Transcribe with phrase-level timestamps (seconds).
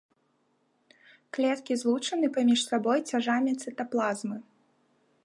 [1.37, 4.37] Клеткі злучаны паміж сабой цяжамі цытаплазмы.